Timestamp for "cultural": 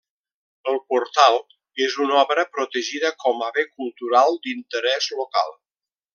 3.77-4.41